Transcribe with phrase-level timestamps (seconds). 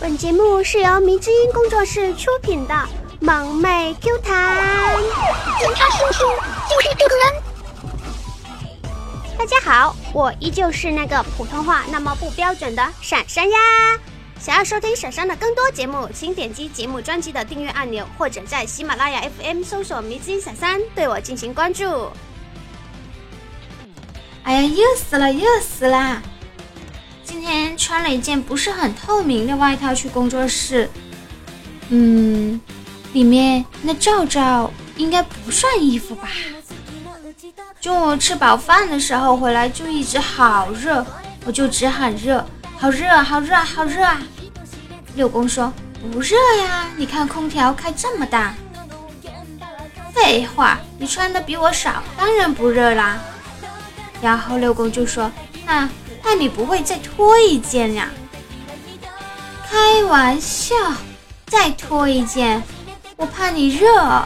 [0.00, 2.74] 本节目是由迷之音工作室出品的
[3.20, 4.96] 萌妹 Q 弹，
[5.58, 6.24] 警察叔叔
[6.70, 7.42] 就是这个人。
[9.36, 13.58] 大家好，我依旧是那个普通话那么不标准的闪闪呀。
[14.40, 22.10] 想要收听闪闪的更多节目，请点击节目专辑的订阅按钮，或者在喜马拉雅 FM 搜索“迷之音闪闪”对我进行关注。
[24.44, 26.22] 哎呀，又死了，又死了！
[27.50, 30.88] 天穿了一件不是很透明的外套去工作室，
[31.88, 32.60] 嗯，
[33.12, 36.28] 里面那罩罩应该不算衣服吧？
[37.80, 41.04] 中午吃饱饭的时候回来就一直好热，
[41.44, 42.46] 我就只喊热，
[42.78, 44.22] 好热，好热，好热啊！
[45.16, 45.72] 六公说
[46.12, 48.54] 不热呀，你看空调开这么大。
[50.14, 53.18] 废话，你穿的比我少，当然不热啦。
[54.22, 55.28] 然后六公就说
[55.66, 55.88] 那。
[56.22, 58.10] 那你不会再脱一件呀？
[59.68, 60.74] 开玩笑，
[61.46, 62.62] 再脱一件，
[63.16, 63.86] 我怕你热。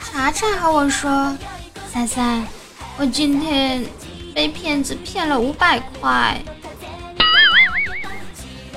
[0.00, 1.36] 查查和我说，
[1.92, 2.46] 三三，
[2.96, 3.84] 我今天
[4.34, 6.42] 被骗子骗了五百块，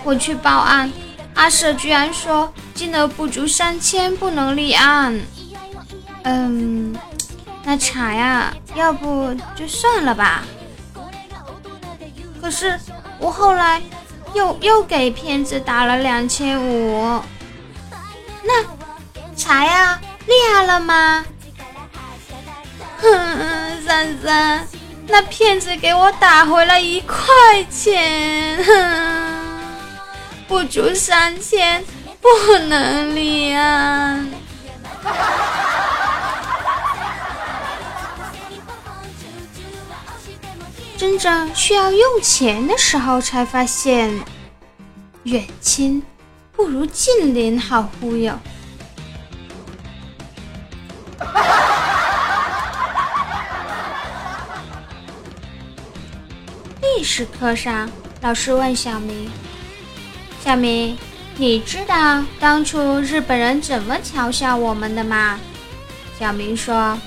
[0.04, 0.92] 我去报案，
[1.34, 5.20] 阿舍居然说金额不足三千不能立案。
[6.24, 6.96] 嗯。
[7.66, 10.44] 那茶呀，要不就算了吧。
[12.40, 12.80] 可是
[13.18, 13.82] 我后来
[14.36, 17.20] 又又给骗子打了两千五。
[18.44, 18.64] 那
[19.36, 21.26] 茶呀，厉害了吗？
[23.02, 24.68] 哼， 三三，
[25.08, 27.18] 那骗子给我打回了一块
[27.72, 29.42] 钱，哼，
[30.48, 31.84] 不足三千，
[32.22, 34.30] 不能立案。
[40.98, 44.14] 真正需要用钱的时候，才发现
[45.24, 46.02] 远亲
[46.54, 48.34] 不如近邻好忽悠。
[56.82, 57.90] 历史课上，
[58.22, 59.30] 老师问小明
[60.44, 60.98] ：“小明，
[61.36, 65.38] 你知道当初日本人怎么嘲笑我们的吗？”
[66.18, 66.98] 小明说。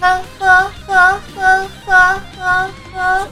[0.00, 3.28] 呵呵呵呵呵呵呵，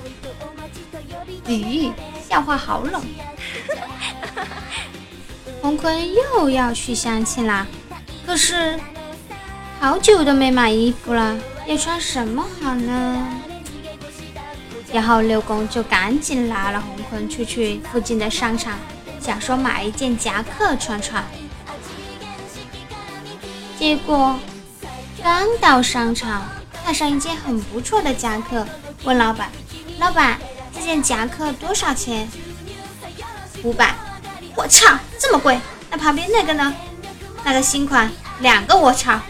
[1.47, 1.91] 咦，
[2.29, 3.03] 笑话好冷。
[5.63, 7.67] 红坤又要去相亲啦，
[8.27, 8.79] 可是
[9.81, 11.37] 好久都没买衣服了，
[11.67, 13.27] 要穿什么好呢？
[14.93, 18.79] 然后六公就赶紧拉了红坤出去附近的商场，
[19.21, 21.25] 想说买一件夹克穿穿。
[23.79, 24.39] 结果
[25.23, 26.43] 刚到商场。
[26.89, 28.67] 看上一件很不错的夹克，
[29.05, 29.51] 问老板
[30.01, 30.39] ：“老板，
[30.75, 32.27] 这件夹克多少钱？”
[33.63, 33.95] 五百。
[34.57, 35.61] 我操，这么贵！
[35.91, 36.75] 那旁边那个呢？
[37.45, 38.11] 那个新款，
[38.41, 38.75] 两个。
[38.75, 39.21] 我操！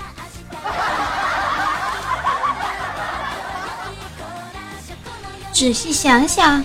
[5.53, 6.65] 仔细想想，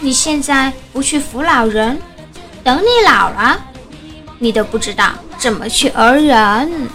[0.00, 1.96] 你现在不去扶老人，
[2.64, 3.56] 等你老了，
[4.40, 6.90] 你都不知道怎么去讹人。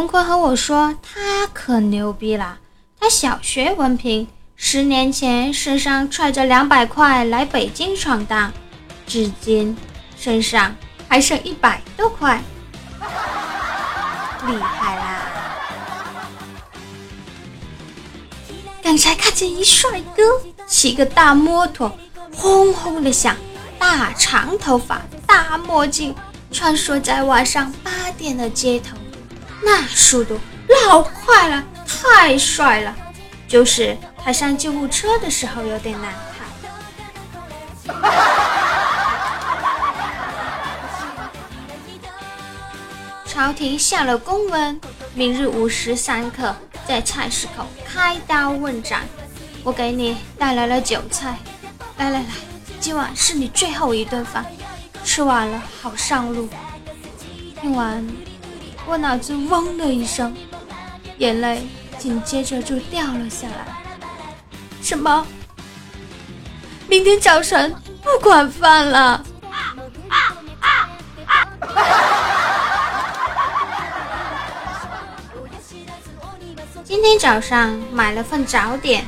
[0.00, 2.56] 红坤和我说，他可牛逼了。
[2.98, 8.50] 他小学文凭，十年前身上揣着两百块来北京闯荡，
[9.06, 9.76] 至今
[10.16, 10.74] 身上
[11.06, 12.42] 还剩一百多块，
[14.48, 15.20] 厉害啦！
[18.82, 20.22] 刚才看见一帅哥
[20.66, 21.94] 骑个大摩托，
[22.34, 23.36] 轰轰的响，
[23.78, 26.14] 大长头发，大墨镜，
[26.50, 28.96] 穿梭在晚上八点的街头。
[29.62, 30.40] 那速度
[30.86, 32.96] 老快了，太帅了！
[33.46, 36.14] 就是他上救护车的时候有点难
[37.86, 37.86] 看。
[43.26, 44.80] 朝廷下了公文，
[45.14, 46.54] 明日午时三刻
[46.86, 49.02] 在菜市口开刀问斩。
[49.62, 51.36] 我给你带来了酒菜，
[51.98, 52.26] 来来来，
[52.80, 54.46] 今晚是你最后一顿饭，
[55.04, 56.48] 吃完了好上路。
[57.60, 58.06] 听完。
[58.86, 60.36] 我脑子嗡的一声，
[61.18, 61.66] 眼泪
[61.98, 63.66] 紧接着就掉了下来。
[64.82, 65.26] 什么？
[66.88, 67.72] 明天早晨
[68.02, 69.24] 不管饭了？
[76.82, 79.06] 今天早上买了份早点，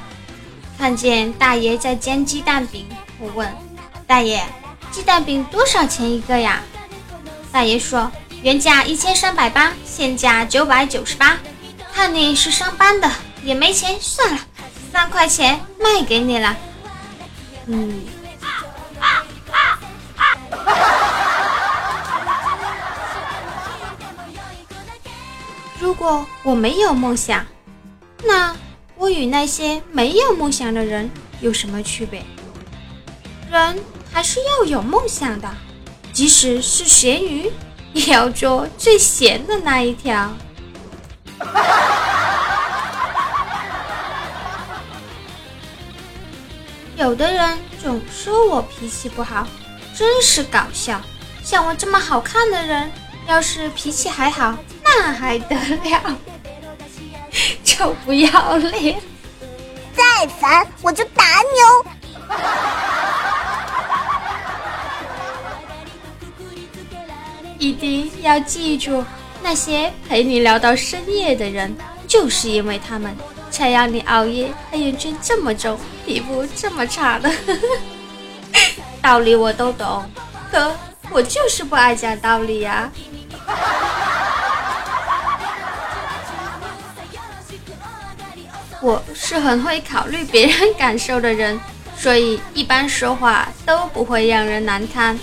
[0.79, 2.87] 看见大爷在煎鸡蛋饼，
[3.19, 3.53] 我问
[4.07, 4.47] 大爷
[4.93, 6.63] ：“鸡蛋饼多少钱一个呀？”
[7.51, 8.09] 大爷说。
[8.43, 11.39] 原价一千三百八，现价九百九十八。
[11.95, 13.09] 看你是上班的，
[13.45, 14.41] 也没钱，算了，
[14.93, 16.57] 三块钱卖给你了。
[17.67, 18.03] 嗯。
[25.79, 27.47] 如果我没有梦想，
[28.25, 28.57] 那
[28.97, 31.09] 我与那些没有梦想的人
[31.41, 32.25] 有什么区别？
[33.51, 33.79] 人
[34.13, 35.49] 还是要有梦想的，
[36.13, 37.53] 即使是咸鱼，
[37.93, 40.31] 也要做最咸的那一条。
[46.97, 49.47] 有的人总说我脾气不好，
[49.97, 51.01] 真是搞笑。
[51.43, 52.91] 像我这么好看的人，
[53.27, 56.17] 要是脾气还好，那还得了？
[57.65, 59.01] 臭不要脸！
[59.97, 61.85] 再烦我就打你哦！
[67.63, 69.05] 一定要记住，
[69.41, 71.73] 那些陪你聊到深夜的人，
[72.09, 73.17] 就是因为他们。
[73.53, 77.31] 才让你熬夜，黑眼圈这么重，皮肤这么差的，
[79.03, 80.03] 道理我都懂，
[80.51, 80.75] 可
[81.11, 82.91] 我就是不爱讲道理呀。
[88.81, 91.61] 我是很会考虑别人感受的人，
[91.95, 95.19] 所以一般说话都不会让人难堪。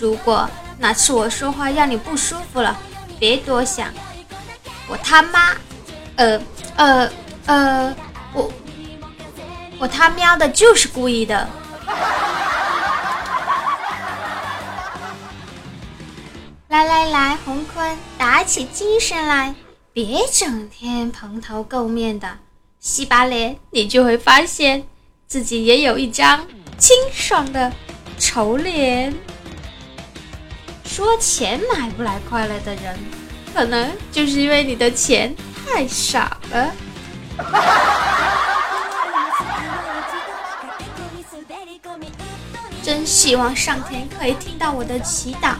[0.00, 2.78] 如果哪次我说话让你不舒服了，
[3.18, 3.92] 别多想，
[4.88, 5.56] 我他妈，
[6.16, 6.40] 呃
[6.76, 7.10] 呃。
[7.48, 7.96] 呃，
[8.34, 8.52] 我
[9.78, 11.48] 我他喵的就是故意的。
[16.68, 19.54] 来来来，洪坤，打起精神来，
[19.94, 22.36] 别整天蓬头垢面的，
[22.78, 24.86] 洗把脸，你就会发现
[25.26, 26.46] 自己也有一张
[26.76, 27.72] 清爽的
[28.18, 29.14] 丑脸。
[30.98, 32.98] 说钱买不来快乐的人，
[33.54, 35.32] 可能就是因为你的钱
[35.64, 36.72] 太少了。
[42.82, 45.54] 真希望上天可以听到我的祈祷，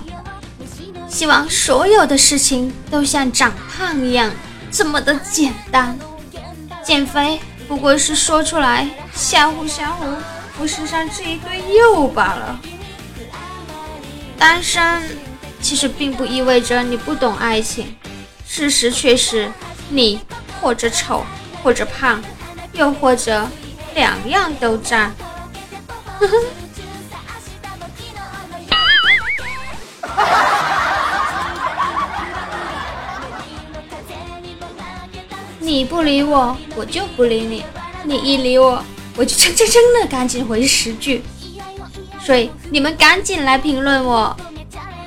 [1.08, 4.32] 希望所有的事情都像长胖一样
[4.72, 5.96] 这么的简单。
[6.82, 7.38] 减肥
[7.68, 10.16] 不过是说出来吓唬吓唬
[10.58, 12.58] 我身上这一堆肉罢了。
[14.36, 15.02] 单身
[15.68, 17.94] 其实并不意味着你不懂爱情，
[18.46, 19.52] 事实却是
[19.90, 20.18] 你
[20.62, 21.22] 或者丑。
[21.62, 22.22] 或者胖，
[22.72, 23.46] 又或者
[23.94, 25.12] 两样都占。
[35.58, 37.62] 你不理我，我就不理你；
[38.04, 38.82] 你一理我，
[39.16, 41.22] 我就真真真的赶紧回十句。
[42.20, 44.36] 所以你们赶紧来评论我，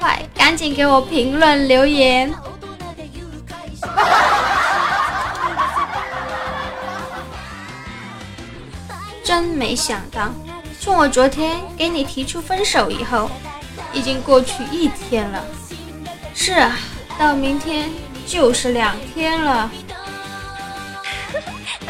[0.02, 2.34] 快赶紧给我评论留言。
[9.24, 10.34] 真没想到，
[10.80, 13.30] 从我昨天给你提出分手以后，
[13.94, 15.46] 已经过去一天了。
[16.34, 16.80] 是啊，
[17.20, 17.88] 到明天
[18.26, 19.70] 就是两天了。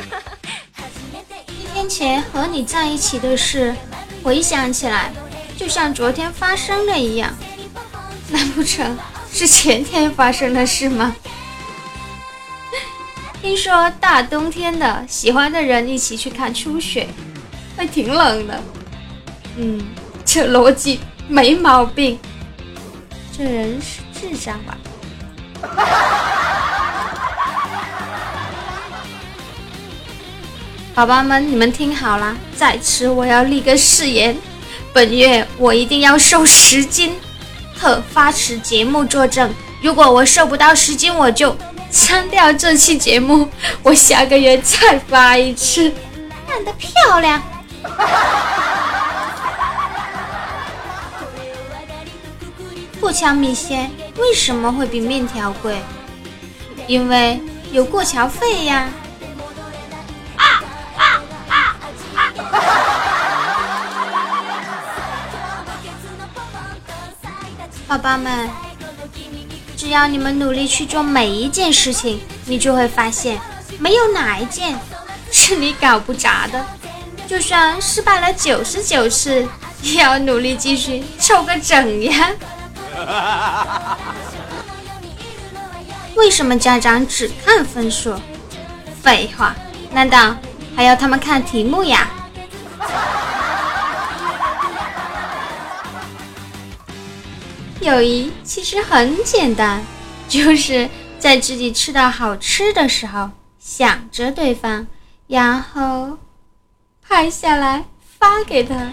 [1.48, 3.74] 一天前和你在一起的事，
[4.22, 5.14] 回想起来
[5.58, 7.34] 就像昨天发生的一样。
[8.32, 8.98] 难不成
[9.32, 11.16] 是前天发生的事吗？
[13.42, 17.08] 听说大冬天的，喜欢的人一起去看初雪。
[17.78, 18.62] 还挺冷的，
[19.58, 19.82] 嗯，
[20.26, 22.20] 这逻辑没毛病。
[23.36, 24.78] 这人是智障吧？
[30.94, 34.38] 宝宝们，你们听好了，在此我要立个誓言：
[34.94, 37.16] 本月我一定要瘦十斤。
[37.82, 41.58] 特发此节目作证，如果我瘦不到十斤，我就
[41.90, 43.50] 删掉这期节目。
[43.82, 45.92] 我下个月再发一次。
[46.48, 47.42] 干得漂亮！
[53.00, 55.82] 过桥米线为什么会比面条贵？
[56.86, 58.88] 因为有过桥费呀！
[67.92, 68.50] 宝宝们，
[69.76, 73.38] 只要你们努力去做每一件事情，你就会发现，
[73.80, 74.80] 没有哪一件
[75.30, 76.66] 是你搞不砸的。
[77.28, 79.46] 就算失败了九十九次，
[79.82, 82.30] 也要努力继续凑个整呀！
[86.16, 88.16] 为什么家长只看分数？
[89.04, 89.54] 废话，
[89.92, 90.38] 难道
[90.78, 92.10] 还要他们看题目呀？
[97.82, 99.84] 友谊其实很简单，
[100.30, 104.86] 就是在自己吃到好吃的时候想着对方，
[105.26, 106.20] 然后
[107.02, 107.86] 拍下来
[108.20, 108.92] 发给他。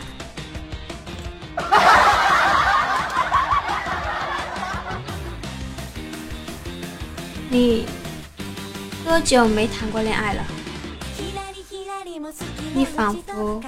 [7.51, 7.85] 你
[9.05, 10.43] 多久没谈过恋爱了？
[12.75, 13.63] 你仿佛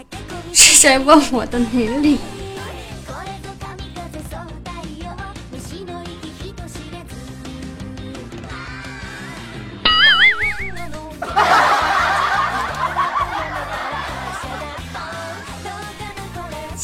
[0.54, 2.18] 是在问我的年龄。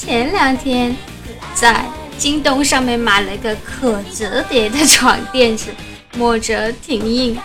[0.07, 0.97] 前两天
[1.53, 1.85] 在
[2.17, 5.75] 京东上面买了个可折叠的床垫子，
[6.17, 7.37] 摸着挺硬。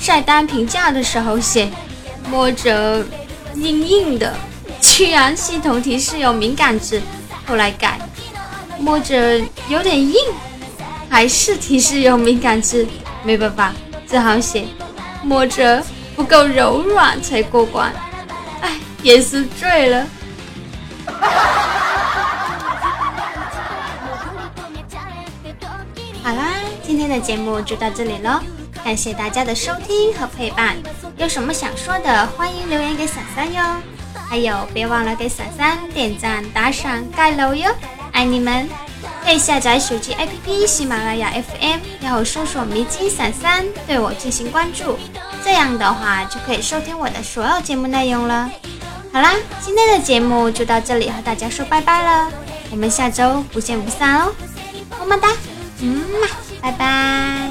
[0.00, 1.70] 晒单评价的时候写
[2.30, 3.04] 摸着
[3.54, 4.34] 硬硬的，
[4.80, 7.02] 居然系统提示有敏感值。
[7.44, 8.00] 后来改
[8.78, 10.16] 摸着有点硬，
[11.10, 12.86] 还是提示有敏感值。
[13.22, 13.74] 没办法，
[14.08, 14.64] 只好写
[15.22, 17.92] 摸着不够柔软才过关。
[18.62, 20.06] 哎，也是醉了。
[26.96, 28.40] 今天的节目就到这里喽，
[28.82, 30.74] 感谢大家的收听和陪伴。
[31.18, 33.62] 有什么想说的，欢迎留言给伞伞哟。
[34.26, 37.70] 还有，别忘了给伞伞点赞、打赏、盖楼哟，
[38.12, 38.66] 爱你们！
[39.22, 44.98] 可以下载手机 APP 喜马拉雅 FM，然后搜索“迷津伞伞”，对我进行关注。
[45.44, 48.50] 这样的话，就可以收听我的所有节目内容了。
[49.12, 52.32] 好啦，今天的节目就到这里，和大家说拜拜了。
[52.70, 54.32] 我们下周不见不散哦，
[54.98, 55.28] 么么哒。
[55.82, 56.26] 嗯嘛，
[56.66, 57.45] 拜拜。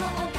[0.00, 0.37] I'm